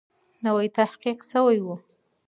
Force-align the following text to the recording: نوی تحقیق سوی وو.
نوی 0.43 0.67
تحقیق 0.77 1.17
سوی 1.31 1.57
وو. 1.61 1.75